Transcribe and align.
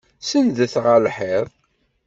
Senndet 0.29 0.75
ɣer 0.83 0.97
lḥiḍ! 1.05 1.47